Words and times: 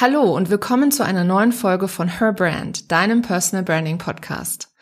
Hallo 0.00 0.34
und 0.34 0.50
willkommen 0.50 0.90
zu 0.90 1.04
einer 1.04 1.22
neuen 1.22 1.52
Folge 1.52 1.86
von 1.86 2.18
Her 2.18 2.32
Brand, 2.32 2.90
deinem 2.90 3.22
Personal 3.22 3.62
Branding 3.62 3.98
Podcast. 3.98 4.72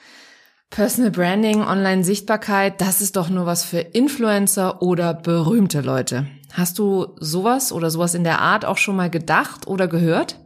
Personal 0.71 1.11
Branding, 1.11 1.63
Online-Sichtbarkeit, 1.63 2.81
das 2.81 3.01
ist 3.01 3.17
doch 3.17 3.29
nur 3.29 3.45
was 3.45 3.65
für 3.65 3.81
Influencer 3.81 4.81
oder 4.81 5.13
berühmte 5.13 5.81
Leute. 5.81 6.27
Hast 6.53 6.79
du 6.79 7.17
sowas 7.19 7.73
oder 7.73 7.91
sowas 7.91 8.15
in 8.15 8.25
der 8.25 8.41
Art 8.41 8.65
auch 8.65 8.79
schon 8.79 8.97
mal 8.97 9.11
gedacht 9.11 9.67
oder 9.67 9.89
gehört? 9.89 10.39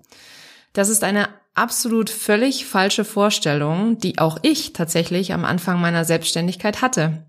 Das 0.73 0.89
ist 0.89 1.05
eine 1.05 1.29
absolut 1.55 2.09
völlig 2.11 2.65
falsche 2.65 3.05
Vorstellung, 3.05 3.99
die 3.99 4.19
auch 4.19 4.39
ich 4.43 4.73
tatsächlich 4.73 5.35
am 5.35 5.45
Anfang 5.45 5.81
meiner 5.81 6.07
Selbstständigkeit 6.07 6.81
hatte. 6.81 7.27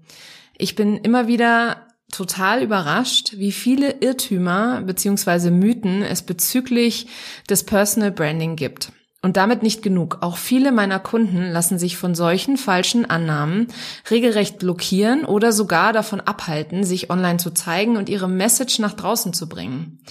Ich 0.57 0.75
bin 0.75 0.97
immer 0.97 1.27
wieder 1.27 1.85
total 2.11 2.63
überrascht, 2.63 3.33
wie 3.37 3.51
viele 3.51 4.01
Irrtümer 4.01 4.81
beziehungsweise 4.81 5.51
Mythen 5.51 6.01
es 6.01 6.21
bezüglich 6.21 7.07
des 7.49 7.63
Personal 7.63 8.11
Branding 8.11 8.55
gibt. 8.55 8.91
Und 9.21 9.37
damit 9.37 9.63
nicht 9.63 9.81
genug. 9.81 10.19
Auch 10.21 10.37
viele 10.37 10.71
meiner 10.71 10.99
Kunden 10.99 11.49
lassen 11.49 11.79
sich 11.79 11.97
von 11.97 12.13
solchen 12.13 12.57
falschen 12.57 13.09
Annahmen 13.09 13.69
regelrecht 14.11 14.59
blockieren 14.59 15.25
oder 15.25 15.51
sogar 15.51 15.93
davon 15.93 16.21
abhalten, 16.21 16.83
sich 16.83 17.09
online 17.09 17.37
zu 17.37 17.49
zeigen 17.49 17.97
und 17.97 18.07
ihre 18.07 18.29
Message 18.29 18.77
nach 18.77 18.93
draußen 18.93 19.33
zu 19.33 19.49
bringen. 19.49 20.03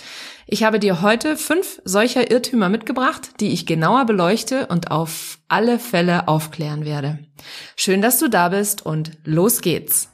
Ich 0.48 0.64
habe 0.64 0.80
dir 0.80 1.00
heute 1.00 1.36
fünf 1.36 1.80
solcher 1.84 2.28
Irrtümer 2.30 2.68
mitgebracht, 2.68 3.40
die 3.40 3.52
ich 3.52 3.66
genauer 3.66 4.04
beleuchte 4.04 4.66
und 4.66 4.90
auf 4.90 5.38
alle 5.46 5.78
Fälle 5.78 6.26
aufklären 6.26 6.84
werde. 6.84 7.20
Schön, 7.76 8.02
dass 8.02 8.18
du 8.18 8.28
da 8.28 8.48
bist 8.48 8.84
und 8.84 9.12
los 9.22 9.60
geht's. 9.60 10.13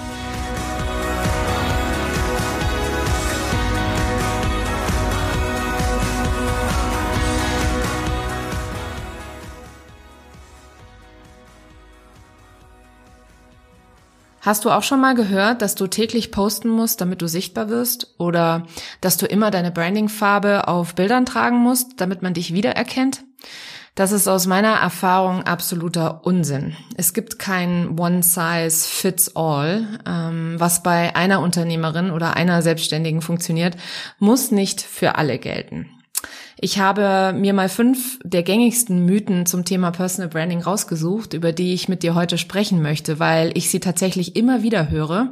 Hast 14.41 14.65
du 14.65 14.71
auch 14.71 14.81
schon 14.81 14.99
mal 14.99 15.13
gehört, 15.13 15.61
dass 15.61 15.75
du 15.75 15.85
täglich 15.85 16.31
posten 16.31 16.67
musst, 16.67 16.99
damit 16.99 17.21
du 17.21 17.27
sichtbar 17.27 17.69
wirst? 17.69 18.15
Oder 18.17 18.65
dass 18.99 19.17
du 19.17 19.27
immer 19.27 19.51
deine 19.51 19.71
Brandingfarbe 19.71 20.67
auf 20.67 20.95
Bildern 20.95 21.27
tragen 21.27 21.57
musst, 21.57 22.01
damit 22.01 22.23
man 22.23 22.33
dich 22.33 22.51
wiedererkennt? 22.51 23.23
Das 23.93 24.11
ist 24.11 24.27
aus 24.27 24.47
meiner 24.47 24.73
Erfahrung 24.73 25.43
absoluter 25.43 26.25
Unsinn. 26.25 26.75
Es 26.97 27.13
gibt 27.13 27.37
kein 27.37 27.99
One-Size-Fits-All. 27.99 29.99
Ähm, 30.07 30.55
was 30.57 30.81
bei 30.81 31.15
einer 31.15 31.41
Unternehmerin 31.41 32.09
oder 32.09 32.35
einer 32.35 32.63
Selbstständigen 32.63 33.21
funktioniert, 33.21 33.75
muss 34.17 34.49
nicht 34.49 34.81
für 34.81 35.15
alle 35.15 35.37
gelten. 35.37 36.00
Ich 36.59 36.79
habe 36.79 37.33
mir 37.37 37.53
mal 37.53 37.69
fünf 37.69 38.19
der 38.23 38.43
gängigsten 38.43 39.05
Mythen 39.05 39.45
zum 39.45 39.65
Thema 39.65 39.91
Personal 39.91 40.29
Branding 40.29 40.61
rausgesucht, 40.61 41.33
über 41.33 41.51
die 41.51 41.73
ich 41.73 41.89
mit 41.89 42.03
dir 42.03 42.15
heute 42.15 42.37
sprechen 42.37 42.81
möchte, 42.81 43.19
weil 43.19 43.51
ich 43.57 43.69
sie 43.69 43.79
tatsächlich 43.79 44.35
immer 44.35 44.63
wieder 44.63 44.89
höre 44.89 45.29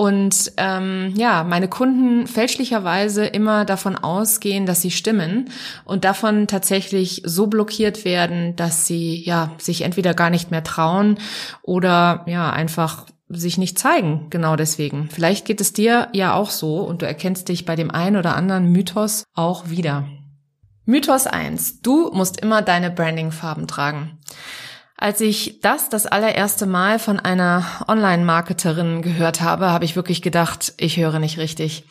und 0.00 0.52
ähm, 0.56 1.12
ja, 1.16 1.44
meine 1.44 1.68
Kunden 1.68 2.26
fälschlicherweise 2.26 3.26
immer 3.26 3.66
davon 3.66 3.96
ausgehen, 3.96 4.64
dass 4.64 4.80
sie 4.80 4.90
stimmen 4.90 5.50
und 5.84 6.04
davon 6.04 6.46
tatsächlich 6.46 7.22
so 7.26 7.48
blockiert 7.48 8.06
werden, 8.06 8.56
dass 8.56 8.86
sie 8.86 9.22
ja 9.22 9.52
sich 9.58 9.82
entweder 9.82 10.14
gar 10.14 10.30
nicht 10.30 10.50
mehr 10.50 10.64
trauen 10.64 11.18
oder 11.62 12.24
ja 12.26 12.50
einfach 12.50 13.06
sich 13.28 13.58
nicht 13.58 13.78
zeigen, 13.78 14.28
genau 14.30 14.56
deswegen. 14.56 15.08
Vielleicht 15.12 15.44
geht 15.44 15.60
es 15.60 15.72
dir 15.72 16.08
ja 16.14 16.34
auch 16.34 16.50
so 16.50 16.78
und 16.78 17.02
du 17.02 17.06
erkennst 17.06 17.48
dich 17.48 17.66
bei 17.66 17.76
dem 17.76 17.90
einen 17.90 18.16
oder 18.16 18.36
anderen 18.36 18.72
Mythos 18.72 19.24
auch 19.34 19.68
wieder. 19.68 20.08
Mythos 20.84 21.26
1. 21.26 21.82
Du 21.82 22.10
musst 22.12 22.40
immer 22.40 22.62
deine 22.62 22.90
Brandingfarben 22.90 23.66
tragen. 23.66 24.18
Als 24.96 25.20
ich 25.20 25.60
das 25.62 25.88
das 25.88 26.06
allererste 26.06 26.66
Mal 26.66 26.98
von 26.98 27.18
einer 27.18 27.64
Online-Marketerin 27.88 29.00
gehört 29.02 29.40
habe, 29.40 29.70
habe 29.70 29.84
ich 29.84 29.96
wirklich 29.96 30.20
gedacht, 30.20 30.74
ich 30.76 30.98
höre 30.98 31.18
nicht 31.18 31.38
richtig. 31.38 31.84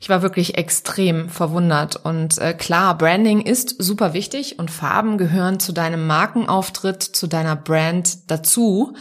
Ich 0.00 0.08
war 0.08 0.20
wirklich 0.20 0.58
extrem 0.58 1.28
verwundert. 1.28 1.96
Und 1.96 2.38
äh, 2.38 2.52
klar, 2.54 2.98
Branding 2.98 3.40
ist 3.40 3.82
super 3.82 4.12
wichtig 4.14 4.58
und 4.58 4.70
Farben 4.70 5.16
gehören 5.16 5.60
zu 5.60 5.72
deinem 5.72 6.06
Markenauftritt, 6.06 7.02
zu 7.02 7.26
deiner 7.26 7.56
Brand 7.56 8.30
dazu. 8.30 8.94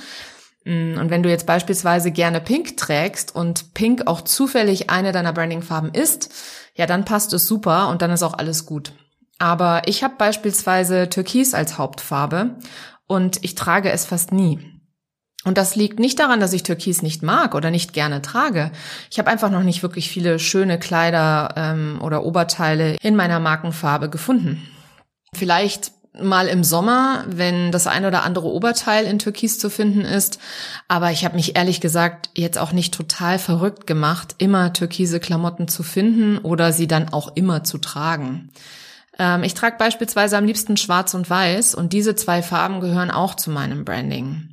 Mm, 0.63 0.97
und 0.97 1.09
wenn 1.09 1.23
du 1.23 1.29
jetzt 1.29 1.47
beispielsweise 1.47 2.11
gerne 2.11 2.39
Pink 2.39 2.77
trägst 2.77 3.35
und 3.35 3.73
Pink 3.73 4.05
auch 4.05 4.21
zufällig 4.21 4.89
eine 4.89 5.11
deiner 5.11 5.33
Brandingfarben 5.33 5.93
ist, 5.93 6.29
ja, 6.75 6.85
dann 6.85 7.03
passt 7.03 7.33
es 7.33 7.47
super 7.47 7.89
und 7.89 8.01
dann 8.01 8.11
ist 8.11 8.23
auch 8.23 8.35
alles 8.35 8.65
gut. 8.65 8.93
Aber 9.41 9.81
ich 9.87 10.03
habe 10.03 10.13
beispielsweise 10.19 11.09
Türkis 11.09 11.55
als 11.55 11.79
Hauptfarbe 11.79 12.57
und 13.07 13.43
ich 13.43 13.55
trage 13.55 13.91
es 13.91 14.05
fast 14.05 14.31
nie. 14.31 14.59
Und 15.43 15.57
das 15.57 15.75
liegt 15.75 15.99
nicht 15.99 16.19
daran, 16.19 16.39
dass 16.39 16.53
ich 16.53 16.61
Türkis 16.61 17.01
nicht 17.01 17.23
mag 17.23 17.55
oder 17.55 17.71
nicht 17.71 17.91
gerne 17.91 18.21
trage. 18.21 18.71
Ich 19.09 19.17
habe 19.17 19.31
einfach 19.31 19.49
noch 19.49 19.63
nicht 19.63 19.81
wirklich 19.81 20.11
viele 20.11 20.37
schöne 20.37 20.77
Kleider 20.77 21.55
ähm, 21.57 21.99
oder 22.03 22.23
Oberteile 22.23 22.97
in 23.01 23.15
meiner 23.15 23.39
Markenfarbe 23.39 24.11
gefunden. 24.11 24.61
Vielleicht 25.33 25.91
mal 26.21 26.47
im 26.47 26.63
Sommer, 26.63 27.25
wenn 27.27 27.71
das 27.71 27.87
ein 27.87 28.05
oder 28.05 28.21
andere 28.21 28.45
Oberteil 28.47 29.05
in 29.05 29.17
Türkis 29.17 29.57
zu 29.57 29.71
finden 29.71 30.01
ist. 30.01 30.37
Aber 30.87 31.09
ich 31.09 31.25
habe 31.25 31.35
mich 31.35 31.55
ehrlich 31.55 31.81
gesagt 31.81 32.29
jetzt 32.35 32.59
auch 32.59 32.73
nicht 32.73 32.93
total 32.93 33.39
verrückt 33.39 33.87
gemacht, 33.87 34.35
immer 34.37 34.71
türkise 34.71 35.19
Klamotten 35.19 35.67
zu 35.67 35.81
finden 35.81 36.37
oder 36.37 36.71
sie 36.71 36.85
dann 36.85 37.11
auch 37.11 37.35
immer 37.35 37.63
zu 37.63 37.79
tragen. 37.79 38.51
Ähm, 39.21 39.43
ich 39.43 39.53
trage 39.53 39.77
beispielsweise 39.77 40.35
am 40.35 40.45
liebsten 40.45 40.77
schwarz 40.77 41.13
und 41.13 41.29
weiß 41.29 41.75
und 41.75 41.93
diese 41.93 42.15
zwei 42.15 42.41
Farben 42.41 42.81
gehören 42.81 43.11
auch 43.11 43.35
zu 43.35 43.51
meinem 43.51 43.85
Branding. 43.85 44.49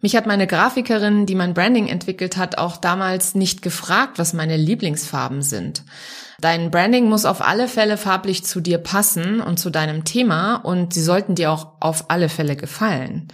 Mich 0.00 0.14
hat 0.14 0.26
meine 0.26 0.46
Grafikerin, 0.46 1.24
die 1.24 1.34
mein 1.34 1.54
Branding 1.54 1.88
entwickelt 1.88 2.36
hat, 2.36 2.58
auch 2.58 2.76
damals 2.76 3.34
nicht 3.34 3.62
gefragt, 3.62 4.18
was 4.18 4.34
meine 4.34 4.58
Lieblingsfarben 4.58 5.40
sind. 5.40 5.82
Dein 6.38 6.70
Branding 6.70 7.08
muss 7.08 7.24
auf 7.24 7.40
alle 7.40 7.66
Fälle 7.66 7.96
farblich 7.96 8.44
zu 8.44 8.60
dir 8.60 8.76
passen 8.76 9.40
und 9.40 9.58
zu 9.58 9.70
deinem 9.70 10.04
Thema 10.04 10.56
und 10.56 10.92
sie 10.92 11.02
sollten 11.02 11.34
dir 11.34 11.50
auch 11.50 11.80
auf 11.80 12.10
alle 12.10 12.28
Fälle 12.28 12.56
gefallen. 12.56 13.28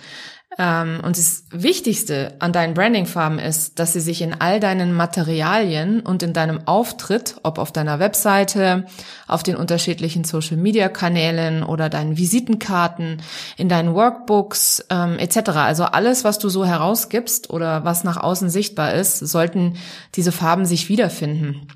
Ähm, 0.59 1.01
und 1.05 1.17
das 1.17 1.45
Wichtigste 1.51 2.35
an 2.41 2.53
deinen 2.53 2.75
Brandingfarben 2.75 3.39
ist, 3.39 3.79
dass 3.79 3.93
sie 3.93 4.01
sich 4.01 4.21
in 4.21 4.41
all 4.41 4.59
deinen 4.59 4.93
Materialien 4.93 6.01
und 6.01 6.23
in 6.23 6.33
deinem 6.33 6.67
Auftritt, 6.67 7.37
ob 7.45 7.59
auf 7.59 7.73
deiner 7.73 8.01
Webseite, 8.01 8.87
auf 9.29 9.43
den 9.43 9.57
unterschiedlichen 9.57 10.25
Social-Media-Kanälen 10.25 11.63
oder 11.63 11.89
deinen 11.89 12.17
Visitenkarten, 12.17 13.23
in 13.57 13.69
deinen 13.69 13.95
Workbooks 13.95 14.87
ähm, 14.91 15.19
etc., 15.19 15.51
also 15.51 15.85
alles, 15.85 16.25
was 16.25 16.39
du 16.39 16.49
so 16.49 16.65
herausgibst 16.65 17.51
oder 17.51 17.85
was 17.85 18.03
nach 18.03 18.17
außen 18.17 18.51
sichtbar 18.51 18.95
ist, 18.95 19.19
sollten 19.19 19.77
diese 20.17 20.33
Farben 20.33 20.67
sich 20.67 20.89
wiederfinden. 20.89 21.69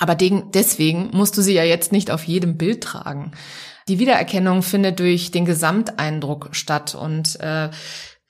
Aber 0.00 0.14
deswegen 0.14 1.10
musst 1.12 1.36
du 1.36 1.42
sie 1.42 1.54
ja 1.54 1.64
jetzt 1.64 1.92
nicht 1.92 2.10
auf 2.10 2.24
jedem 2.24 2.56
Bild 2.56 2.82
tragen. 2.82 3.32
Die 3.88 3.98
Wiedererkennung 3.98 4.62
findet 4.62 5.00
durch 5.00 5.30
den 5.30 5.46
Gesamteindruck 5.46 6.50
statt 6.52 6.94
und 6.94 7.40
äh, 7.40 7.70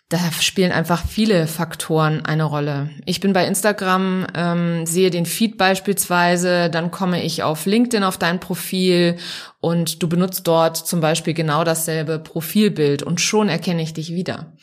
da 0.09 0.19
spielen 0.41 0.73
einfach 0.73 1.05
viele 1.07 1.47
Faktoren 1.47 2.25
eine 2.25 2.45
Rolle. 2.45 2.89
Ich 3.05 3.21
bin 3.21 3.35
bei 3.35 3.47
Instagram, 3.47 4.27
ähm, 4.35 4.87
sehe 4.87 5.11
den 5.11 5.27
Feed 5.27 5.59
beispielsweise, 5.59 6.71
dann 6.71 6.91
komme 6.91 7.23
ich 7.23 7.43
auf 7.43 7.67
LinkedIn 7.67 8.03
auf 8.03 8.17
dein 8.17 8.41
Profil 8.41 9.19
und 9.61 10.03
du 10.03 10.09
benutzt 10.09 10.49
dort 10.49 10.79
zum 10.79 11.01
Beispiel 11.01 11.35
genau 11.35 11.63
dasselbe 11.63 12.19
Profilbild 12.19 13.03
und 13.03 13.21
schon 13.21 13.51
erkenne 13.51 13.83
ich 13.83 13.93
dich 13.93 14.13
wieder. 14.13 14.55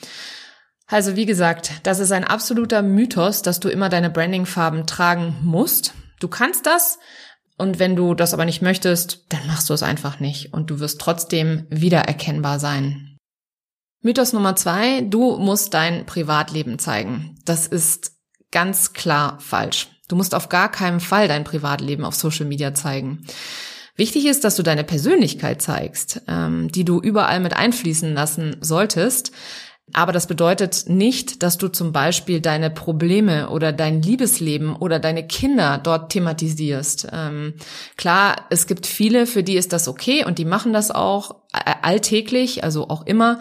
Also 0.87 1.15
wie 1.15 1.27
gesagt, 1.27 1.73
das 1.83 1.99
ist 1.99 2.11
ein 2.11 2.23
absoluter 2.23 2.81
Mythos, 2.81 3.43
dass 3.43 3.59
du 3.59 3.69
immer 3.69 3.89
deine 3.89 4.09
Brandingfarben 4.09 4.87
tragen 4.87 5.35
musst. 5.43 5.93
Du 6.19 6.27
kannst 6.27 6.65
das 6.65 6.97
und 7.55 7.77
wenn 7.77 7.95
du 7.95 8.15
das 8.15 8.33
aber 8.33 8.45
nicht 8.45 8.63
möchtest, 8.63 9.25
dann 9.29 9.45
machst 9.45 9.69
du 9.69 9.75
es 9.75 9.83
einfach 9.83 10.19
nicht 10.19 10.53
und 10.53 10.71
du 10.71 10.79
wirst 10.79 10.99
trotzdem 10.99 11.67
wiedererkennbar 11.69 12.59
sein. 12.59 13.14
Mythos 14.05 14.33
Nummer 14.33 14.55
zwei, 14.55 15.01
du 15.01 15.35
musst 15.37 15.73
dein 15.73 16.05
Privatleben 16.05 16.77
zeigen. 16.77 17.39
Das 17.43 17.65
ist 17.65 18.11
ganz 18.51 18.93
klar 18.93 19.39
falsch. 19.39 19.87
Du 20.07 20.15
musst 20.15 20.35
auf 20.35 20.47
gar 20.47 20.69
keinen 20.69 20.99
Fall 20.99 21.27
dein 21.27 21.43
Privatleben 21.43 22.05
auf 22.05 22.13
Social 22.13 22.45
Media 22.45 22.75
zeigen. 22.75 23.25
Wichtig 23.95 24.27
ist, 24.27 24.43
dass 24.43 24.57
du 24.57 24.61
deine 24.61 24.83
Persönlichkeit 24.83 25.59
zeigst, 25.59 26.21
ähm, 26.27 26.71
die 26.71 26.85
du 26.85 27.01
überall 27.01 27.39
mit 27.39 27.55
einfließen 27.55 28.13
lassen 28.13 28.57
solltest. 28.61 29.31
Aber 29.93 30.11
das 30.11 30.27
bedeutet 30.27 30.83
nicht, 30.87 31.41
dass 31.41 31.57
du 31.57 31.67
zum 31.67 31.91
Beispiel 31.91 32.41
deine 32.41 32.69
Probleme 32.69 33.49
oder 33.49 33.71
dein 33.73 34.03
Liebesleben 34.03 34.75
oder 34.75 34.99
deine 34.99 35.25
Kinder 35.25 35.79
dort 35.81 36.11
thematisierst. 36.11 37.07
Ähm, 37.11 37.55
klar, 37.97 38.35
es 38.51 38.67
gibt 38.67 38.85
viele, 38.85 39.25
für 39.25 39.41
die 39.41 39.57
ist 39.57 39.73
das 39.73 39.87
okay 39.87 40.23
und 40.23 40.37
die 40.37 40.45
machen 40.45 40.73
das 40.73 40.91
auch 40.91 41.37
äh, 41.53 41.73
alltäglich, 41.81 42.63
also 42.63 42.87
auch 42.89 43.07
immer. 43.07 43.39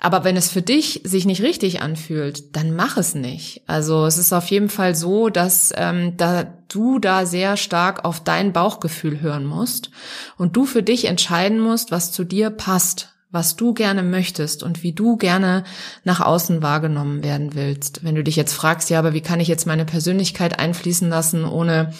Aber 0.00 0.24
wenn 0.24 0.36
es 0.36 0.50
für 0.50 0.62
dich 0.62 1.02
sich 1.04 1.26
nicht 1.26 1.42
richtig 1.42 1.82
anfühlt, 1.82 2.56
dann 2.56 2.74
mach 2.74 2.96
es 2.96 3.14
nicht. 3.14 3.62
Also 3.66 4.06
es 4.06 4.16
ist 4.16 4.32
auf 4.32 4.46
jeden 4.46 4.70
Fall 4.70 4.94
so, 4.94 5.28
dass 5.28 5.72
ähm, 5.76 6.16
da 6.16 6.44
du 6.68 6.98
da 6.98 7.26
sehr 7.26 7.56
stark 7.56 8.04
auf 8.04 8.24
dein 8.24 8.52
Bauchgefühl 8.52 9.20
hören 9.20 9.44
musst 9.44 9.90
und 10.38 10.56
du 10.56 10.64
für 10.64 10.82
dich 10.82 11.04
entscheiden 11.04 11.60
musst, 11.60 11.90
was 11.90 12.12
zu 12.12 12.24
dir 12.24 12.48
passt, 12.48 13.12
was 13.30 13.56
du 13.56 13.74
gerne 13.74 14.02
möchtest 14.02 14.62
und 14.62 14.82
wie 14.82 14.92
du 14.92 15.16
gerne 15.16 15.64
nach 16.04 16.20
außen 16.20 16.62
wahrgenommen 16.62 17.22
werden 17.22 17.54
willst. 17.54 18.02
Wenn 18.02 18.14
du 18.14 18.24
dich 18.24 18.36
jetzt 18.36 18.54
fragst, 18.54 18.88
ja, 18.88 18.98
aber 18.98 19.12
wie 19.12 19.20
kann 19.20 19.40
ich 19.40 19.48
jetzt 19.48 19.66
meine 19.66 19.84
Persönlichkeit 19.84 20.58
einfließen 20.58 21.08
lassen, 21.08 21.44
ohne 21.44 21.92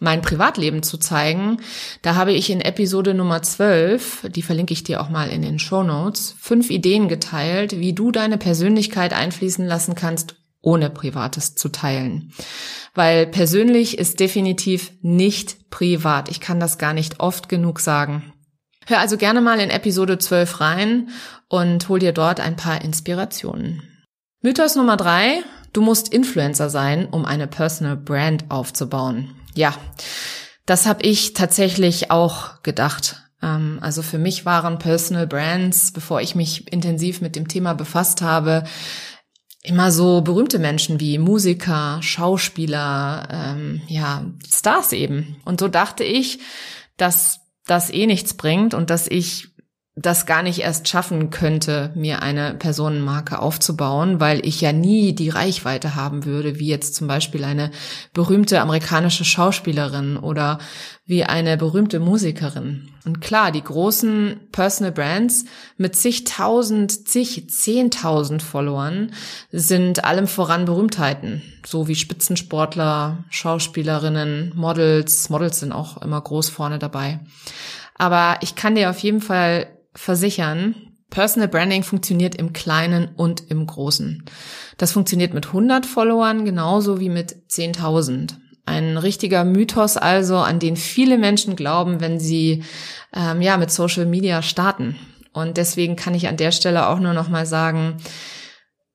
mein 0.00 0.20
Privatleben 0.20 0.82
zu 0.82 0.98
zeigen. 0.98 1.58
Da 2.02 2.14
habe 2.14 2.32
ich 2.32 2.50
in 2.50 2.60
Episode 2.60 3.14
Nummer 3.14 3.42
12, 3.42 4.26
die 4.30 4.42
verlinke 4.42 4.72
ich 4.72 4.84
dir 4.84 5.00
auch 5.00 5.08
mal 5.08 5.30
in 5.30 5.42
den 5.42 5.58
Show 5.58 5.82
Notes, 5.82 6.34
fünf 6.38 6.70
Ideen 6.70 7.08
geteilt, 7.08 7.78
wie 7.78 7.92
du 7.92 8.12
deine 8.12 8.38
Persönlichkeit 8.38 9.12
einfließen 9.12 9.66
lassen 9.66 9.94
kannst, 9.94 10.36
ohne 10.60 10.90
Privates 10.90 11.54
zu 11.54 11.70
teilen. 11.70 12.32
Weil 12.94 13.26
persönlich 13.26 13.98
ist 13.98 14.20
definitiv 14.20 14.92
nicht 15.00 15.70
privat. 15.70 16.28
Ich 16.30 16.40
kann 16.40 16.60
das 16.60 16.78
gar 16.78 16.92
nicht 16.92 17.20
oft 17.20 17.48
genug 17.48 17.80
sagen. 17.80 18.32
Hör 18.86 18.98
also 18.98 19.16
gerne 19.16 19.40
mal 19.40 19.60
in 19.60 19.70
Episode 19.70 20.18
12 20.18 20.60
rein 20.60 21.08
und 21.48 21.88
hol 21.88 21.98
dir 21.98 22.12
dort 22.12 22.40
ein 22.40 22.56
paar 22.56 22.82
Inspirationen. 22.82 23.82
Mythos 24.42 24.76
Nummer 24.76 24.96
drei. 24.96 25.42
Du 25.72 25.82
musst 25.82 26.12
Influencer 26.12 26.70
sein, 26.70 27.06
um 27.06 27.24
eine 27.24 27.46
Personal 27.46 27.96
Brand 27.96 28.44
aufzubauen 28.48 29.34
ja, 29.56 29.74
das 30.66 30.86
habe 30.86 31.02
ich 31.02 31.32
tatsächlich 31.32 32.10
auch 32.10 32.62
gedacht. 32.62 33.22
Ähm, 33.42 33.78
also 33.80 34.02
für 34.02 34.18
mich 34.18 34.44
waren 34.44 34.78
Personal 34.78 35.26
Brands, 35.26 35.92
bevor 35.92 36.20
ich 36.20 36.34
mich 36.34 36.70
intensiv 36.72 37.20
mit 37.20 37.36
dem 37.36 37.48
Thema 37.48 37.74
befasst 37.74 38.22
habe, 38.22 38.64
immer 39.62 39.90
so 39.90 40.20
berühmte 40.20 40.58
Menschen 40.58 41.00
wie 41.00 41.18
Musiker, 41.18 41.98
Schauspieler, 42.00 43.28
ähm, 43.30 43.82
ja, 43.88 44.24
Stars 44.48 44.92
eben. 44.92 45.36
Und 45.44 45.60
so 45.60 45.68
dachte 45.68 46.04
ich, 46.04 46.38
dass 46.96 47.40
das 47.66 47.90
eh 47.90 48.06
nichts 48.06 48.34
bringt 48.34 48.74
und 48.74 48.90
dass 48.90 49.08
ich 49.08 49.48
das 49.98 50.26
gar 50.26 50.42
nicht 50.42 50.60
erst 50.60 50.88
schaffen 50.88 51.30
könnte, 51.30 51.90
mir 51.94 52.20
eine 52.20 52.52
Personenmarke 52.52 53.38
aufzubauen, 53.38 54.20
weil 54.20 54.44
ich 54.46 54.60
ja 54.60 54.70
nie 54.72 55.14
die 55.14 55.30
Reichweite 55.30 55.94
haben 55.94 56.26
würde, 56.26 56.58
wie 56.58 56.66
jetzt 56.66 56.94
zum 56.94 57.06
Beispiel 57.06 57.44
eine 57.44 57.70
berühmte 58.12 58.60
amerikanische 58.60 59.24
Schauspielerin 59.24 60.18
oder 60.18 60.58
wie 61.06 61.24
eine 61.24 61.56
berühmte 61.56 61.98
Musikerin. 61.98 62.90
Und 63.06 63.22
klar, 63.22 63.50
die 63.52 63.64
großen 63.64 64.38
Personal 64.52 64.92
Brands 64.92 65.46
mit 65.78 65.96
zigtausend, 65.96 67.08
zig, 67.08 67.48
zehntausend 67.48 68.42
Followern 68.42 69.12
sind 69.50 70.04
allem 70.04 70.26
voran 70.26 70.66
Berühmtheiten, 70.66 71.40
so 71.64 71.88
wie 71.88 71.94
Spitzensportler, 71.94 73.24
Schauspielerinnen, 73.30 74.52
Models. 74.56 75.30
Models 75.30 75.60
sind 75.60 75.72
auch 75.72 76.02
immer 76.02 76.20
groß 76.20 76.50
vorne 76.50 76.78
dabei. 76.78 77.20
Aber 77.94 78.36
ich 78.42 78.56
kann 78.56 78.74
dir 78.74 78.90
auf 78.90 78.98
jeden 78.98 79.22
Fall 79.22 79.68
versichern, 79.96 80.74
Personal 81.10 81.48
Branding 81.48 81.82
funktioniert 81.82 82.34
im 82.34 82.52
Kleinen 82.52 83.08
und 83.16 83.50
im 83.50 83.66
Großen. 83.66 84.24
Das 84.76 84.92
funktioniert 84.92 85.34
mit 85.34 85.46
100 85.46 85.86
Followern 85.86 86.44
genauso 86.44 87.00
wie 87.00 87.08
mit 87.08 87.36
10.000. 87.48 88.34
Ein 88.66 88.96
richtiger 88.96 89.44
Mythos 89.44 89.96
also, 89.96 90.38
an 90.38 90.58
den 90.58 90.76
viele 90.76 91.18
Menschen 91.18 91.54
glauben, 91.54 92.00
wenn 92.00 92.18
sie 92.18 92.64
ähm, 93.14 93.40
ja 93.40 93.56
mit 93.56 93.70
Social 93.70 94.06
Media 94.06 94.42
starten. 94.42 94.96
Und 95.32 95.56
deswegen 95.56 95.94
kann 95.94 96.14
ich 96.14 96.26
an 96.26 96.36
der 96.36 96.50
Stelle 96.50 96.88
auch 96.88 96.98
nur 96.98 97.12
noch 97.12 97.28
mal 97.28 97.46
sagen, 97.46 97.98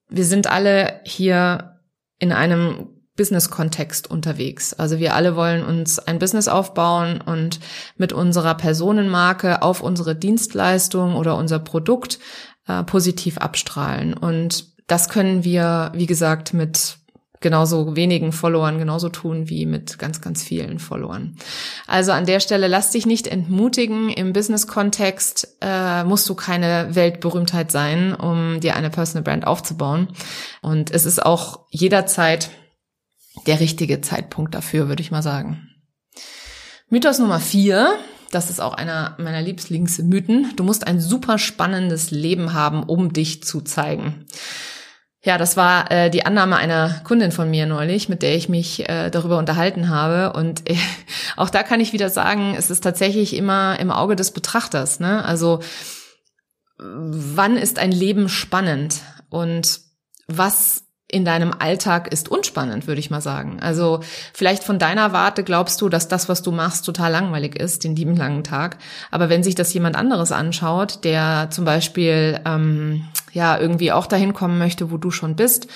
wir 0.09 0.25
sind 0.25 0.47
alle 0.47 1.00
hier 1.06 1.80
in 2.19 2.33
einem 2.33 3.00
Business-Kontext 3.18 4.10
unterwegs. 4.10 4.74
Also 4.74 5.00
wir 5.00 5.16
alle 5.16 5.36
wollen 5.36 5.63
uns 5.63 6.00
ein 6.00 6.19
Business 6.19 6.48
aufbauen 6.48 7.22
und 7.22 7.60
mit 7.98 8.13
unserer 8.13 8.56
Personenmarke 8.56 9.62
auf 9.62 9.81
unsere 9.81 10.16
Dienstleistung 10.16 11.16
oder 11.16 11.38
unser 11.38 11.60
Produkt 11.60 12.19
äh, 12.68 12.84
positiv 12.84 13.38
abstrahlen. 13.38 14.13
Und 14.13 14.66
das 14.88 15.10
können 15.10 15.44
wir, 15.44 15.92
wie 15.94 16.06
gesagt, 16.06 16.54
mit 16.54 16.98
genauso 17.42 17.96
wenigen 17.96 18.31
Followern 18.31 18.78
genauso 18.78 19.10
tun 19.10 19.50
wie 19.50 19.66
mit 19.66 19.98
ganz, 19.98 20.22
ganz 20.22 20.44
vielen 20.44 20.80
Followern. 20.80 21.36
Also 21.88 22.12
an 22.12 22.25
der 22.25 22.40
Stelle 22.40 22.68
lass 22.68 22.92
dich 22.92 23.06
nicht 23.06 23.28
entmutigen. 23.28 24.10
Im 24.10 24.31
Business-Kontext 24.31 25.57
äh, 25.60 26.04
musst 26.04 26.30
du 26.30 26.36
keine 26.36 26.96
Weltberühmtheit 26.96 27.72
sein, 27.72 28.14
um 28.14 28.60
dir 28.60 28.75
eine 28.75 28.92
Personal 28.92 29.24
Brand 29.24 29.48
aufzubauen. 29.48 30.10
Und 30.62 30.92
es 30.92 31.06
ist 31.06 31.25
auch 31.25 31.66
jederzeit 31.72 32.52
der 33.48 33.60
richtige 33.60 34.01
Zeitpunkt 34.01 34.54
dafür, 34.54 34.88
würde 34.88 35.01
ich 35.01 35.12
mal 35.12 35.24
sagen. 35.24 35.69
Mythos 36.89 37.19
Nummer 37.19 37.39
vier, 37.39 37.98
das 38.31 38.50
ist 38.50 38.60
auch 38.60 38.74
einer 38.74 39.16
meiner 39.18 39.42
Lieblingsmythen. 39.42 40.54
Du 40.56 40.63
musst 40.63 40.88
ein 40.88 41.00
super 41.00 41.38
spannendes 41.38 42.12
Leben 42.12 42.54
haben, 42.54 42.83
um 42.83 43.13
dich 43.13 43.44
zu 43.44 43.62
zeigen. 43.62 44.25
Ja, 45.24 45.38
das 45.38 45.56
war 45.56 45.92
äh, 45.92 46.10
die 46.10 46.25
Annahme 46.25 46.56
einer 46.56 47.01
Kundin 47.04 47.31
von 47.31 47.50
mir 47.50 47.68
neulich, 47.68 48.10
mit 48.10 48.24
der 48.24 48.36
ich 48.36 48.50
mich 48.50 48.89
äh, 48.89 49.12
darüber 49.12 49.38
unterhalten 49.38 49.89
habe. 49.89 50.33
Und 50.33 50.68
äh, 50.69 50.75
auch 51.38 51.50
da 51.50 51.62
kann 51.63 51.80
ich 51.80 51.94
wieder 51.94 52.10
sagen, 52.10 52.56
es 52.57 52.72
ist 52.72 52.83
tatsächlich 52.83 53.36
immer 53.36 53.80
im 53.80 53.92
Auge 53.92 54.16
des 54.16 54.31
Betrachters. 54.31 55.00
Ne? 55.00 55.24
Also 55.24 55.60
wann 56.78 57.57
ist 57.57 57.78
ein 57.78 57.92
Leben 57.92 58.30
spannend 58.30 59.01
und 59.30 59.81
was 60.28 60.86
in 61.12 61.25
deinem 61.25 61.54
Alltag 61.58 62.12
ist 62.12 62.30
unspannend, 62.30 62.88
würde 62.88 63.00
ich 63.00 63.12
mal 63.12 63.22
sagen. 63.22 63.60
Also 63.62 64.00
vielleicht 64.34 64.63
von 64.63 64.80
deiner 64.80 65.12
Warte 65.12 65.44
glaubst 65.44 65.81
du, 65.81 65.90
dass 65.90 66.08
das, 66.08 66.30
was 66.30 66.42
du 66.42 66.52
machst, 66.52 66.86
total 66.86 67.12
langweilig 67.12 67.60
ist, 67.60 67.84
den 67.84 67.96
lieben 67.96 68.16
langen 68.16 68.44
Tag. 68.44 68.78
Aber 69.12 69.30
wenn 69.30 69.44
sich 69.44 69.56
das 69.56 69.74
jemand 69.74 69.98
anderes 69.98 70.31
anschaut, 70.31 71.04
der 71.04 71.50
zum 71.52 71.66
Beispiel 71.66 72.40
ähm, 72.46 73.07
ja 73.33 73.57
irgendwie 73.59 73.92
auch 73.92 74.07
dahin 74.07 74.33
kommen 74.33 74.57
möchte, 74.57 74.92
wo 74.92 74.97
du 74.97 75.11
schon 75.11 75.35
bist, 75.35 75.68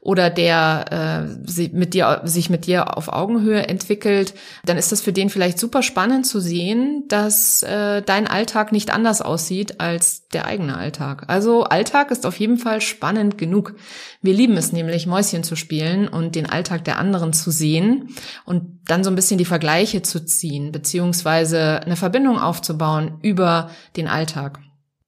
oder 0.00 0.30
der 0.30 1.26
äh, 1.56 1.68
mit 1.72 1.94
dir, 1.94 2.20
sich 2.24 2.50
mit 2.50 2.66
dir 2.66 2.96
auf 2.96 3.08
Augenhöhe 3.08 3.66
entwickelt, 3.66 4.34
dann 4.64 4.76
ist 4.76 4.92
das 4.92 5.00
für 5.00 5.12
den 5.12 5.30
vielleicht 5.30 5.58
super 5.58 5.82
spannend 5.82 6.26
zu 6.26 6.40
sehen, 6.40 7.04
dass 7.08 7.62
äh, 7.62 8.02
dein 8.02 8.26
Alltag 8.26 8.72
nicht 8.72 8.92
anders 8.92 9.22
aussieht 9.22 9.80
als 9.80 10.28
der 10.28 10.46
eigene 10.46 10.76
Alltag. 10.76 11.24
Also 11.28 11.64
Alltag 11.64 12.10
ist 12.10 12.26
auf 12.26 12.38
jeden 12.38 12.58
Fall 12.58 12.80
spannend 12.80 13.38
genug. 13.38 13.74
Wir 14.20 14.34
lieben 14.34 14.56
es 14.56 14.72
nämlich, 14.72 15.06
Mäuschen 15.06 15.44
zu 15.44 15.56
spielen 15.56 16.08
und 16.08 16.34
den 16.34 16.48
Alltag 16.48 16.84
der 16.84 16.98
anderen 16.98 17.32
zu 17.32 17.50
sehen 17.50 18.10
und 18.44 18.80
dann 18.86 19.04
so 19.04 19.10
ein 19.10 19.16
bisschen 19.16 19.38
die 19.38 19.44
Vergleiche 19.44 20.02
zu 20.02 20.24
ziehen, 20.24 20.72
beziehungsweise 20.72 21.80
eine 21.82 21.96
Verbindung 21.96 22.38
aufzubauen 22.38 23.18
über 23.22 23.70
den 23.96 24.08
Alltag. 24.08 24.60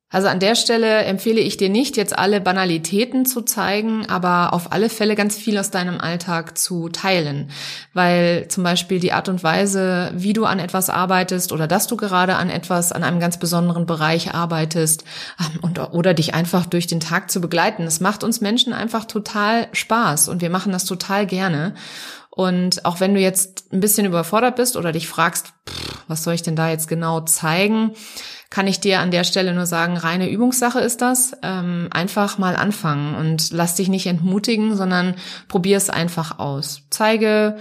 Also 0.09 0.29
an 0.29 0.39
der 0.39 0.55
Stelle 0.55 0.99
empfehle 0.99 1.41
ich 1.41 1.57
dir 1.57 1.69
nicht, 1.69 1.97
jetzt 1.97 2.17
alle 2.17 2.41
Banalitäten 2.41 3.27
zu 3.27 3.43
zeigen, 3.43 4.07
aber 4.09 4.53
auf 4.53 4.71
alle 4.71 4.89
Fälle 4.89 5.17
ganz 5.17 5.37
viel 5.37 5.59
aus 5.59 5.73
deinem 5.73 6.01
Alltag 6.01 6.57
zu 6.57 6.89
teilen. 6.89 7.51
Weil 7.93 8.47
zum 8.47 8.63
Beispiel 8.63 9.01
die 9.01 9.13
Art 9.13 9.29
und 9.29 9.43
Weise, 9.43 10.13
wie 10.15 10.33
du 10.33 10.45
an 10.45 10.61
etwas 10.61 10.91
arbeitest 10.91 11.51
oder 11.51 11.67
dass 11.67 11.89
du 11.89 11.97
gerade 11.97 12.37
an 12.37 12.51
etwas, 12.51 12.93
an 12.93 13.03
einem 13.03 13.19
ganz 13.19 13.41
besonderen 13.41 13.85
Bereich 13.85 14.33
arbeitest 14.33 15.03
ähm, 15.41 15.59
und, 15.63 15.81
oder 15.93 16.15
dich 16.15 16.35
einfach 16.35 16.67
durch 16.67 16.87
den 16.87 17.01
Tag 17.01 17.29
zu 17.29 17.41
begleiten, 17.41 17.85
das 17.85 17.99
macht 17.99 18.23
uns 18.23 18.41
Menschen 18.41 18.73
einfach 18.73 19.07
total 19.07 19.67
Spaß 19.73 20.29
und 20.29 20.41
wir 20.41 20.51
machen 20.51 20.71
das 20.71 20.85
total 20.85 21.27
gerne. 21.27 21.75
Und 22.37 22.85
auch 22.85 23.01
wenn 23.01 23.15
du 23.15 23.21
jetzt 23.21 23.73
ein 23.73 23.81
bisschen 23.81 24.05
überfordert 24.05 24.57
bist 24.57 24.77
oder 24.77 24.93
dich 24.93 25.09
fragst, 25.09 25.55
was 26.07 26.23
soll 26.23 26.35
ich 26.35 26.43
denn 26.43 26.55
da 26.55 26.69
jetzt 26.69 26.87
genau 26.87 27.23
zeigen, 27.23 27.93
kann 28.51 28.67
ich 28.67 28.79
dir 28.79 29.01
an 29.01 29.11
der 29.11 29.25
Stelle 29.25 29.55
nur 29.55 29.65
sagen, 29.65 29.97
reine 29.97 30.29
Übungssache 30.29 30.81
ist 30.81 31.01
das. 31.01 31.33
Ähm, 31.43 31.89
einfach 31.93 32.37
mal 32.37 32.55
anfangen 32.55 33.15
und 33.15 33.53
lass 33.53 33.77
dich 33.77 33.89
nicht 33.89 34.07
entmutigen, 34.07 34.77
sondern 34.77 35.15
probier 35.49 35.79
es 35.79 35.89
einfach 35.89 36.39
aus. 36.39 36.83
Zeige, 36.91 37.57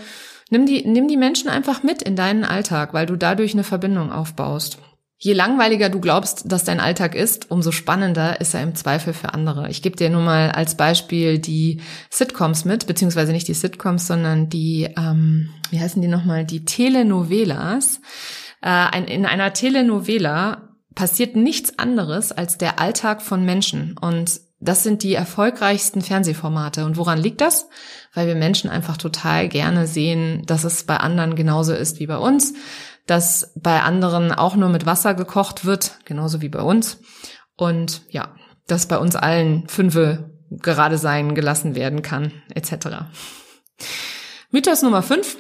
nimm 0.49 0.65
die, 0.65 0.85
nimm 0.85 1.07
die 1.07 1.15
Menschen 1.15 1.49
einfach 1.49 1.81
mit 1.81 2.01
in 2.01 2.17
deinen 2.17 2.43
Alltag, 2.43 2.93
weil 2.93 3.05
du 3.05 3.15
dadurch 3.15 3.53
eine 3.53 3.63
Verbindung 3.63 4.11
aufbaust. 4.11 4.79
Je 5.17 5.33
langweiliger 5.33 5.89
du 5.89 6.01
glaubst, 6.01 6.51
dass 6.51 6.65
dein 6.65 6.81
Alltag 6.81 7.15
ist, 7.15 7.49
umso 7.49 7.71
spannender 7.71 8.41
ist 8.41 8.53
er 8.53 8.63
im 8.63 8.75
Zweifel 8.75 9.13
für 9.13 9.33
andere. 9.33 9.69
Ich 9.69 9.81
gebe 9.81 9.95
dir 9.95 10.09
nur 10.09 10.21
mal 10.21 10.51
als 10.51 10.75
Beispiel 10.75 11.39
die 11.39 11.81
Sitcoms 12.09 12.65
mit, 12.65 12.85
beziehungsweise 12.85 13.31
nicht 13.31 13.47
die 13.47 13.53
Sitcoms, 13.53 14.07
sondern 14.07 14.49
die, 14.49 14.89
ähm, 14.97 15.51
wie 15.71 15.79
heißen 15.79 16.01
die 16.01 16.09
nochmal, 16.09 16.43
die 16.43 16.65
Telenovelas. 16.65 18.01
Äh, 18.61 19.13
in 19.13 19.25
einer 19.25 19.53
Telenovela 19.53 20.75
passiert 20.95 21.35
nichts 21.35 21.79
anderes 21.79 22.31
als 22.31 22.57
der 22.57 22.79
Alltag 22.79 23.21
von 23.21 23.45
Menschen. 23.45 23.97
Und 23.97 24.41
das 24.67 24.83
sind 24.83 25.03
die 25.03 25.13
erfolgreichsten 25.13 26.01
Fernsehformate. 26.01 26.85
Und 26.85 26.97
woran 26.97 27.19
liegt 27.19 27.41
das? 27.41 27.67
Weil 28.13 28.27
wir 28.27 28.35
Menschen 28.35 28.69
einfach 28.69 28.97
total 28.97 29.49
gerne 29.49 29.87
sehen, 29.87 30.43
dass 30.45 30.63
es 30.63 30.83
bei 30.83 30.97
anderen 30.97 31.35
genauso 31.35 31.73
ist 31.73 31.99
wie 31.99 32.07
bei 32.07 32.17
uns, 32.17 32.53
dass 33.05 33.53
bei 33.55 33.81
anderen 33.81 34.31
auch 34.31 34.55
nur 34.55 34.69
mit 34.69 34.85
Wasser 34.85 35.13
gekocht 35.13 35.65
wird, 35.65 35.99
genauso 36.05 36.41
wie 36.41 36.49
bei 36.49 36.61
uns. 36.61 36.99
Und 37.55 38.01
ja, 38.09 38.35
dass 38.67 38.87
bei 38.87 38.97
uns 38.97 39.15
allen 39.15 39.67
Fünfe 39.67 40.31
gerade 40.49 40.97
sein 40.97 41.35
gelassen 41.35 41.75
werden 41.75 42.01
kann, 42.01 42.31
etc. 42.53 42.87
Mythos 44.51 44.81
Nummer 44.81 45.01
5. 45.01 45.37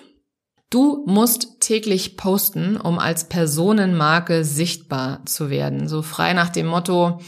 Du 0.69 1.05
musst 1.05 1.61
täglich 1.61 2.17
posten, 2.17 2.75
um 2.75 2.99
als 2.99 3.29
Personenmarke 3.29 4.43
sichtbar 4.43 5.25
zu 5.25 5.49
werden. 5.49 5.87
So 5.87 6.01
frei 6.01 6.33
nach 6.33 6.49
dem 6.49 6.65
Motto, 6.65 7.21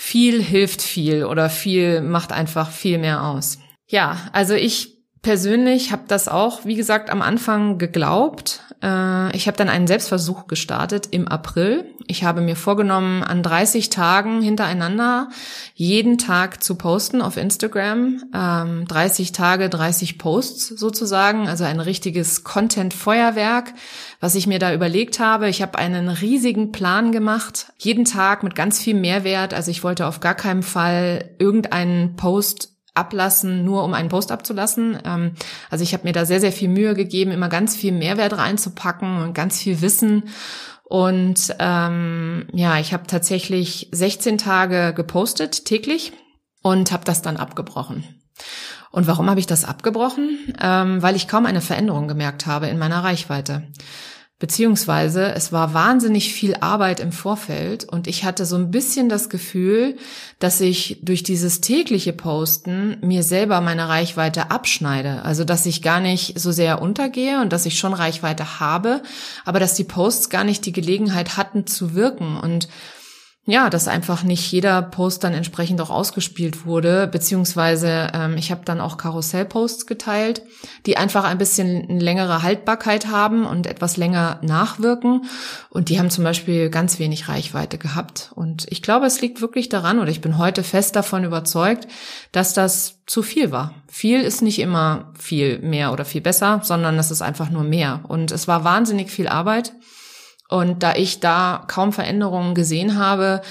viel 0.00 0.40
hilft 0.40 0.80
viel 0.80 1.24
oder 1.24 1.50
viel 1.50 2.02
macht 2.02 2.30
einfach 2.30 2.70
viel 2.70 2.98
mehr 2.98 3.24
aus. 3.24 3.58
Ja, 3.88 4.28
also 4.32 4.54
ich 4.54 4.97
persönlich 5.22 5.92
habe 5.92 6.02
das 6.08 6.28
auch, 6.28 6.64
wie 6.64 6.74
gesagt, 6.76 7.10
am 7.10 7.22
Anfang 7.22 7.78
geglaubt. 7.78 8.62
Äh, 8.82 9.36
ich 9.36 9.46
habe 9.46 9.56
dann 9.56 9.68
einen 9.68 9.86
Selbstversuch 9.86 10.46
gestartet 10.46 11.08
im 11.10 11.28
April. 11.28 11.84
Ich 12.06 12.24
habe 12.24 12.40
mir 12.40 12.56
vorgenommen, 12.56 13.22
an 13.22 13.42
30 13.42 13.90
Tagen 13.90 14.40
hintereinander 14.40 15.28
jeden 15.74 16.18
Tag 16.18 16.62
zu 16.62 16.76
posten 16.76 17.20
auf 17.20 17.36
Instagram. 17.36 18.22
30 18.32 19.28
ähm, 19.28 19.34
Tage, 19.34 19.68
30 19.68 20.18
Posts 20.18 20.68
sozusagen, 20.68 21.48
also 21.48 21.64
ein 21.64 21.80
richtiges 21.80 22.44
Content-Feuerwerk, 22.44 23.74
was 24.20 24.34
ich 24.34 24.46
mir 24.46 24.58
da 24.58 24.72
überlegt 24.72 25.20
habe. 25.20 25.48
Ich 25.48 25.62
habe 25.62 25.78
einen 25.78 26.08
riesigen 26.08 26.72
Plan 26.72 27.12
gemacht, 27.12 27.72
jeden 27.78 28.04
Tag 28.04 28.42
mit 28.42 28.54
ganz 28.54 28.80
viel 28.80 28.94
Mehrwert. 28.94 29.52
Also 29.52 29.70
ich 29.70 29.84
wollte 29.84 30.06
auf 30.06 30.20
gar 30.20 30.34
keinen 30.34 30.62
Fall 30.62 31.30
irgendeinen 31.38 32.16
Post 32.16 32.77
ablassen, 32.98 33.64
nur 33.64 33.84
um 33.84 33.94
einen 33.94 34.08
Post 34.08 34.32
abzulassen. 34.32 34.98
Ähm, 35.04 35.32
also 35.70 35.82
ich 35.82 35.94
habe 35.94 36.04
mir 36.04 36.12
da 36.12 36.24
sehr, 36.24 36.40
sehr 36.40 36.52
viel 36.52 36.68
Mühe 36.68 36.94
gegeben, 36.94 37.30
immer 37.30 37.48
ganz 37.48 37.76
viel 37.76 37.92
Mehrwert 37.92 38.36
reinzupacken 38.36 39.22
und 39.22 39.34
ganz 39.34 39.60
viel 39.60 39.80
Wissen. 39.80 40.24
Und 40.84 41.54
ähm, 41.58 42.46
ja, 42.52 42.78
ich 42.78 42.92
habe 42.92 43.06
tatsächlich 43.06 43.88
16 43.92 44.38
Tage 44.38 44.94
gepostet 44.94 45.64
täglich 45.66 46.12
und 46.62 46.92
habe 46.92 47.04
das 47.04 47.22
dann 47.22 47.36
abgebrochen. 47.36 48.04
Und 48.90 49.06
warum 49.06 49.28
habe 49.28 49.40
ich 49.40 49.46
das 49.46 49.64
abgebrochen? 49.64 50.54
Ähm, 50.60 51.02
weil 51.02 51.14
ich 51.14 51.28
kaum 51.28 51.46
eine 51.46 51.60
Veränderung 51.60 52.08
gemerkt 52.08 52.46
habe 52.46 52.68
in 52.68 52.78
meiner 52.78 53.04
Reichweite. 53.04 53.68
Beziehungsweise 54.40 55.34
es 55.34 55.50
war 55.50 55.74
wahnsinnig 55.74 56.32
viel 56.32 56.54
Arbeit 56.60 57.00
im 57.00 57.10
Vorfeld 57.10 57.84
und 57.84 58.06
ich 58.06 58.22
hatte 58.22 58.46
so 58.46 58.54
ein 58.54 58.70
bisschen 58.70 59.08
das 59.08 59.30
Gefühl, 59.30 59.96
dass 60.38 60.60
ich 60.60 61.00
durch 61.02 61.24
dieses 61.24 61.60
tägliche 61.60 62.12
Posten 62.12 62.98
mir 63.00 63.24
selber 63.24 63.60
meine 63.60 63.88
Reichweite 63.88 64.52
abschneide. 64.52 65.22
Also 65.24 65.42
dass 65.42 65.66
ich 65.66 65.82
gar 65.82 65.98
nicht 65.98 66.38
so 66.38 66.52
sehr 66.52 66.80
untergehe 66.80 67.40
und 67.40 67.52
dass 67.52 67.66
ich 67.66 67.80
schon 67.80 67.92
Reichweite 67.92 68.60
habe, 68.60 69.02
aber 69.44 69.58
dass 69.58 69.74
die 69.74 69.82
Posts 69.82 70.30
gar 70.30 70.44
nicht 70.44 70.64
die 70.66 70.72
Gelegenheit 70.72 71.36
hatten 71.36 71.66
zu 71.66 71.96
wirken. 71.96 72.36
Und 72.36 72.68
ja, 73.48 73.70
dass 73.70 73.88
einfach 73.88 74.24
nicht 74.24 74.52
jeder 74.52 74.82
Post 74.82 75.24
dann 75.24 75.32
entsprechend 75.32 75.80
auch 75.80 75.88
ausgespielt 75.88 76.66
wurde, 76.66 77.06
beziehungsweise 77.06 78.08
ähm, 78.12 78.36
ich 78.36 78.50
habe 78.50 78.60
dann 78.66 78.78
auch 78.78 78.98
Karussellposts 78.98 79.86
geteilt, 79.86 80.42
die 80.84 80.98
einfach 80.98 81.24
ein 81.24 81.38
bisschen 81.38 81.98
längere 81.98 82.42
Haltbarkeit 82.42 83.06
haben 83.06 83.46
und 83.46 83.66
etwas 83.66 83.96
länger 83.96 84.38
nachwirken. 84.42 85.24
Und 85.70 85.88
die 85.88 85.98
haben 85.98 86.10
zum 86.10 86.24
Beispiel 86.24 86.68
ganz 86.68 86.98
wenig 86.98 87.30
Reichweite 87.30 87.78
gehabt. 87.78 88.32
Und 88.34 88.66
ich 88.68 88.82
glaube, 88.82 89.06
es 89.06 89.22
liegt 89.22 89.40
wirklich 89.40 89.70
daran, 89.70 89.98
oder 89.98 90.10
ich 90.10 90.20
bin 90.20 90.36
heute 90.36 90.62
fest 90.62 90.94
davon 90.94 91.24
überzeugt, 91.24 91.88
dass 92.32 92.52
das 92.52 92.98
zu 93.06 93.22
viel 93.22 93.50
war. 93.50 93.72
Viel 93.88 94.20
ist 94.20 94.42
nicht 94.42 94.58
immer 94.58 95.14
viel 95.18 95.58
mehr 95.60 95.94
oder 95.94 96.04
viel 96.04 96.20
besser, 96.20 96.60
sondern 96.64 96.98
es 96.98 97.10
ist 97.10 97.22
einfach 97.22 97.48
nur 97.48 97.64
mehr. 97.64 98.00
Und 98.08 98.30
es 98.30 98.46
war 98.46 98.64
wahnsinnig 98.64 99.10
viel 99.10 99.26
Arbeit. 99.26 99.72
Und 100.48 100.82
da 100.82 100.94
ich 100.94 101.20
da 101.20 101.64
kaum 101.68 101.92
Veränderungen 101.92 102.54
gesehen 102.54 102.98
habe, 102.98 103.42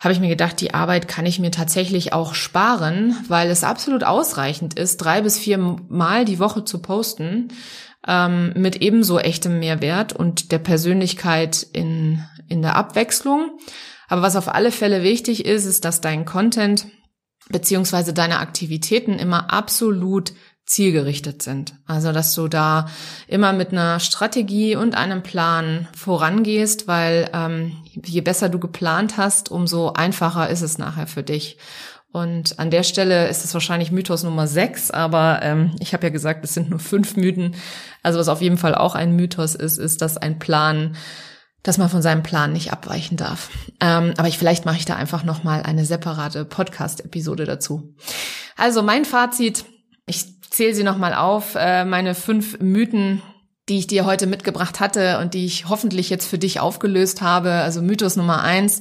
habe 0.00 0.12
ich 0.12 0.20
mir 0.20 0.28
gedacht, 0.28 0.60
die 0.60 0.72
Arbeit 0.72 1.06
kann 1.06 1.26
ich 1.26 1.38
mir 1.38 1.50
tatsächlich 1.50 2.14
auch 2.14 2.34
sparen, 2.34 3.16
weil 3.28 3.50
es 3.50 3.64
absolut 3.64 4.02
ausreichend 4.02 4.78
ist, 4.78 4.96
drei 4.98 5.20
bis 5.20 5.38
vier 5.38 5.58
Mal 5.58 6.24
die 6.24 6.38
Woche 6.38 6.64
zu 6.64 6.80
posten 6.80 7.48
ähm, 8.06 8.52
mit 8.56 8.76
ebenso 8.76 9.18
echtem 9.18 9.58
Mehrwert 9.58 10.14
und 10.14 10.50
der 10.50 10.58
Persönlichkeit 10.58 11.66
in, 11.72 12.24
in 12.48 12.62
der 12.62 12.76
Abwechslung. 12.76 13.50
Aber 14.08 14.22
was 14.22 14.36
auf 14.36 14.48
alle 14.48 14.72
Fälle 14.72 15.02
wichtig 15.02 15.44
ist, 15.44 15.66
ist, 15.66 15.84
dass 15.84 16.00
dein 16.00 16.24
Content 16.24 16.86
beziehungsweise 17.50 18.14
deine 18.14 18.38
Aktivitäten 18.38 19.18
immer 19.18 19.52
absolut 19.52 20.32
zielgerichtet 20.68 21.42
sind. 21.42 21.74
Also, 21.86 22.12
dass 22.12 22.34
du 22.34 22.46
da 22.46 22.86
immer 23.26 23.52
mit 23.52 23.72
einer 23.72 24.00
Strategie 24.00 24.76
und 24.76 24.94
einem 24.94 25.22
Plan 25.22 25.88
vorangehst, 25.96 26.86
weil 26.86 27.30
ähm, 27.32 27.76
je 28.04 28.20
besser 28.20 28.48
du 28.48 28.58
geplant 28.58 29.16
hast, 29.16 29.50
umso 29.50 29.92
einfacher 29.94 30.50
ist 30.50 30.62
es 30.62 30.78
nachher 30.78 31.06
für 31.06 31.22
dich. 31.22 31.58
Und 32.10 32.58
an 32.58 32.70
der 32.70 32.84
Stelle 32.84 33.28
ist 33.28 33.44
es 33.44 33.52
wahrscheinlich 33.52 33.92
Mythos 33.92 34.22
Nummer 34.22 34.46
sechs, 34.46 34.90
aber 34.90 35.40
ähm, 35.42 35.76
ich 35.78 35.92
habe 35.92 36.04
ja 36.04 36.10
gesagt, 36.10 36.44
es 36.44 36.54
sind 36.54 36.70
nur 36.70 36.80
fünf 36.80 37.16
Mythen. 37.16 37.54
Also 38.02 38.18
was 38.18 38.28
auf 38.28 38.40
jeden 38.40 38.58
Fall 38.58 38.74
auch 38.74 38.94
ein 38.94 39.14
Mythos 39.14 39.54
ist, 39.54 39.78
ist, 39.78 40.00
dass 40.00 40.16
ein 40.16 40.38
Plan, 40.38 40.96
dass 41.62 41.76
man 41.76 41.90
von 41.90 42.00
seinem 42.00 42.22
Plan 42.22 42.52
nicht 42.52 42.72
abweichen 42.72 43.18
darf. 43.18 43.50
Ähm, 43.80 44.14
aber 44.16 44.28
ich 44.28 44.38
vielleicht 44.38 44.64
mache 44.64 44.78
ich 44.78 44.86
da 44.86 44.96
einfach 44.96 45.22
noch 45.22 45.44
mal 45.44 45.62
eine 45.62 45.84
separate 45.84 46.46
Podcast-Episode 46.46 47.44
dazu. 47.44 47.94
Also 48.56 48.82
mein 48.82 49.04
Fazit: 49.04 49.66
Ich 50.06 50.37
zähle 50.50 50.74
sie 50.74 50.84
nochmal 50.84 51.14
auf, 51.14 51.54
äh, 51.54 51.84
meine 51.84 52.14
fünf 52.14 52.58
Mythen, 52.60 53.22
die 53.68 53.78
ich 53.78 53.86
dir 53.86 54.06
heute 54.06 54.26
mitgebracht 54.26 54.80
hatte 54.80 55.18
und 55.18 55.34
die 55.34 55.44
ich 55.44 55.68
hoffentlich 55.68 56.10
jetzt 56.10 56.26
für 56.26 56.38
dich 56.38 56.60
aufgelöst 56.60 57.20
habe. 57.20 57.52
Also 57.52 57.82
Mythos 57.82 58.16
Nummer 58.16 58.42
eins, 58.42 58.80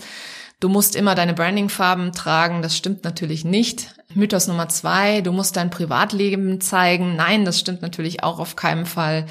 du 0.59 0.69
musst 0.69 0.95
immer 0.95 1.15
deine 1.15 1.33
Brandingfarben 1.33 2.13
tragen. 2.13 2.61
Das 2.61 2.77
stimmt 2.77 3.03
natürlich 3.03 3.43
nicht. 3.43 3.95
Mythos 4.13 4.47
Nummer 4.47 4.69
zwei, 4.69 5.21
du 5.21 5.31
musst 5.31 5.57
dein 5.57 5.69
Privatleben 5.69 6.61
zeigen. 6.61 7.15
Nein, 7.15 7.43
das 7.43 7.59
stimmt 7.59 7.81
natürlich 7.81 8.23
auch 8.23 8.39
auf 8.39 8.55
keinen 8.55 8.85
Fall. 8.85 9.25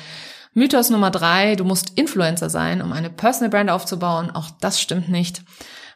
Mythos 0.52 0.90
Nummer 0.90 1.10
drei, 1.10 1.54
du 1.56 1.64
musst 1.64 1.98
Influencer 1.98 2.48
sein, 2.48 2.80
um 2.80 2.92
eine 2.92 3.10
Personal 3.10 3.50
Brand 3.50 3.70
aufzubauen. 3.70 4.30
Auch 4.30 4.50
das 4.60 4.80
stimmt 4.80 5.08
nicht. 5.08 5.42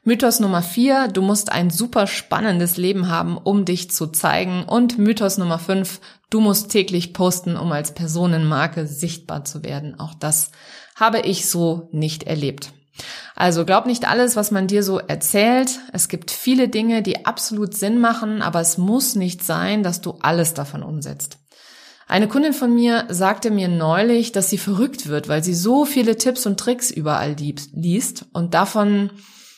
Mythos 0.03 0.41
Nummer 0.41 0.63
vier, 0.63 1.09
du 1.09 1.21
musst 1.21 1.53
ein 1.53 1.69
super 1.69 2.07
spannendes 2.07 2.79
Leben 2.79 3.09
haben, 3.09 3.37
um 3.37 3.67
dich 3.67 3.91
zu 3.91 4.07
zeigen. 4.07 4.65
Und 4.65 4.97
Mythos 4.97 5.37
Nummer 5.37 5.59
fünf, 5.59 6.01
du 6.31 6.41
musst 6.41 6.71
täglich 6.71 7.13
posten, 7.13 7.57
um 7.57 7.71
als 7.71 7.93
Personenmarke 7.93 8.87
sichtbar 8.87 9.45
zu 9.45 9.63
werden. 9.63 10.01
Auch 10.01 10.15
das 10.15 10.53
habe 10.97 11.21
ich 11.21 11.51
so 11.51 11.91
nicht 11.93 12.23
erlebt. 12.23 12.73
Also 13.37 13.67
glaub 13.67 13.85
nicht 13.85 14.09
alles, 14.09 14.37
was 14.37 14.51
man 14.51 14.67
dir 14.67 14.83
so 14.83 14.99
erzählt. 14.99 15.81
Es 15.93 16.09
gibt 16.09 16.31
viele 16.31 16.69
Dinge, 16.69 17.03
die 17.03 17.27
absolut 17.27 17.75
Sinn 17.75 18.01
machen, 18.01 18.41
aber 18.41 18.61
es 18.61 18.79
muss 18.79 19.17
nicht 19.17 19.45
sein, 19.45 19.83
dass 19.83 20.01
du 20.01 20.19
alles 20.23 20.55
davon 20.55 20.83
umsetzt. 20.83 21.37
Eine 22.09 22.27
Kundin 22.27 22.55
von 22.55 22.75
mir 22.75 23.05
sagte 23.11 23.51
mir 23.51 23.69
neulich, 23.69 24.33
dass 24.33 24.51
sie 24.51 24.59
verrückt 24.59 25.09
wird, 25.09 25.29
weil 25.29 25.45
sie 25.45 25.55
so 25.55 25.85
viele 25.85 26.17
Tipps 26.17 26.47
und 26.47 26.59
Tricks 26.59 26.91
überall 26.91 27.37
liest 27.39 28.25
und 28.33 28.55
davon 28.55 29.11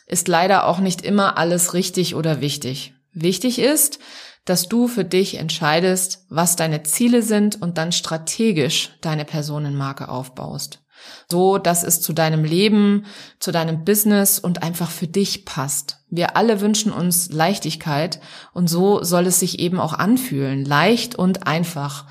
ist 0.06 0.28
leider 0.28 0.66
auch 0.66 0.78
nicht 0.78 1.02
immer 1.02 1.38
alles 1.38 1.74
richtig 1.74 2.14
oder 2.14 2.40
wichtig. 2.40 2.94
Wichtig 3.12 3.58
ist, 3.58 3.98
dass 4.44 4.68
du 4.68 4.88
für 4.88 5.04
dich 5.04 5.36
entscheidest, 5.38 6.26
was 6.28 6.56
deine 6.56 6.82
Ziele 6.82 7.22
sind 7.22 7.60
und 7.62 7.78
dann 7.78 7.92
strategisch 7.92 8.90
deine 9.00 9.24
Personenmarke 9.24 10.08
aufbaust. 10.08 10.80
So, 11.28 11.58
dass 11.58 11.82
es 11.82 12.00
zu 12.00 12.12
deinem 12.12 12.44
Leben, 12.44 13.06
zu 13.40 13.50
deinem 13.50 13.84
Business 13.84 14.38
und 14.38 14.62
einfach 14.62 14.90
für 14.90 15.08
dich 15.08 15.44
passt. 15.44 15.98
Wir 16.10 16.36
alle 16.36 16.60
wünschen 16.60 16.92
uns 16.92 17.30
Leichtigkeit 17.30 18.20
und 18.52 18.68
so 18.68 19.02
soll 19.02 19.26
es 19.26 19.40
sich 19.40 19.58
eben 19.58 19.80
auch 19.80 19.94
anfühlen. 19.94 20.64
Leicht 20.64 21.16
und 21.16 21.46
einfach 21.46 22.06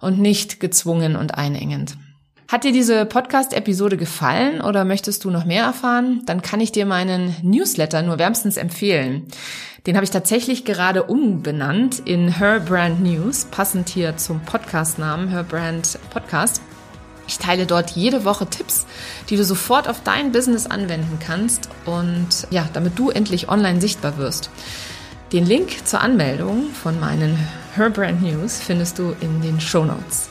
und 0.00 0.20
nicht 0.20 0.60
gezwungen 0.60 1.16
und 1.16 1.34
einengend. 1.34 1.96
Hat 2.48 2.62
dir 2.62 2.70
diese 2.70 3.06
Podcast-Episode 3.06 3.96
gefallen 3.96 4.60
oder 4.60 4.84
möchtest 4.84 5.24
du 5.24 5.30
noch 5.30 5.44
mehr 5.44 5.64
erfahren? 5.64 6.22
Dann 6.26 6.42
kann 6.42 6.60
ich 6.60 6.70
dir 6.70 6.86
meinen 6.86 7.34
Newsletter 7.42 8.02
nur 8.02 8.20
wärmstens 8.20 8.56
empfehlen. 8.56 9.26
Den 9.84 9.96
habe 9.96 10.04
ich 10.04 10.12
tatsächlich 10.12 10.64
gerade 10.64 11.02
umbenannt 11.02 11.98
in 11.98 12.38
Her 12.38 12.60
Brand 12.60 13.02
News, 13.02 13.46
passend 13.46 13.88
hier 13.88 14.16
zum 14.16 14.38
Podcast-Namen 14.42 15.28
Her 15.28 15.42
Brand 15.42 15.98
Podcast. 16.10 16.62
Ich 17.26 17.38
teile 17.38 17.66
dort 17.66 17.90
jede 17.90 18.24
Woche 18.24 18.46
Tipps, 18.46 18.86
die 19.28 19.36
du 19.36 19.42
sofort 19.42 19.88
auf 19.88 20.04
dein 20.04 20.30
Business 20.30 20.66
anwenden 20.66 21.18
kannst 21.18 21.68
und 21.84 22.46
ja, 22.50 22.68
damit 22.72 22.96
du 22.96 23.10
endlich 23.10 23.48
online 23.48 23.80
sichtbar 23.80 24.18
wirst. 24.18 24.50
Den 25.32 25.46
Link 25.46 25.84
zur 25.84 26.00
Anmeldung 26.00 26.70
von 26.70 27.00
meinen 27.00 27.36
Her 27.74 27.90
Brand 27.90 28.22
News 28.22 28.60
findest 28.60 29.00
du 29.00 29.16
in 29.20 29.42
den 29.42 29.60
Show 29.60 29.84
Notes. 29.84 30.30